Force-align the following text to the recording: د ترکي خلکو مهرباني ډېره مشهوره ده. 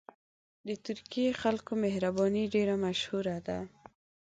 د 0.67 0.69
ترکي 0.85 1.25
خلکو 1.41 1.71
مهرباني 1.83 2.43
ډېره 2.53 2.75
مشهوره 2.85 3.37
ده. 3.47 3.59